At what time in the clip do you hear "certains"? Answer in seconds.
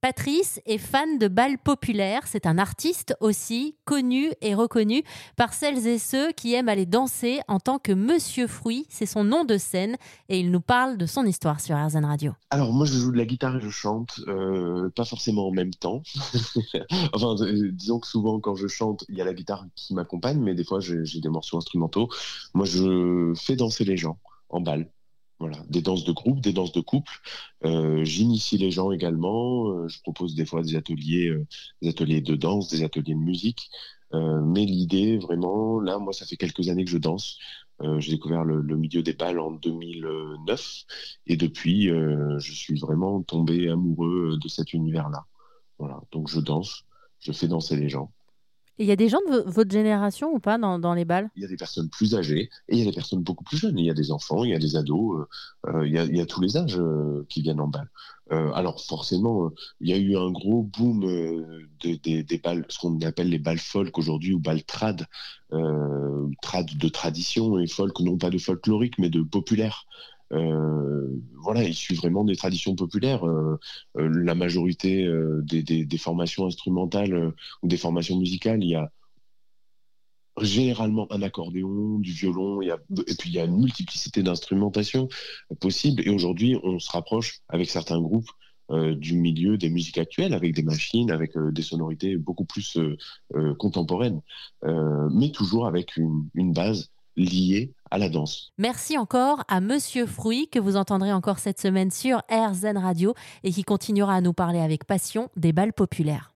87.68-88.00